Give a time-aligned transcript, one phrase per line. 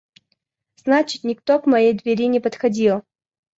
[0.83, 3.03] Значит, никто к моей двери не подходил.